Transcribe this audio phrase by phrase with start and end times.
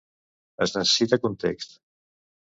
[0.65, 1.77] Es necessita context.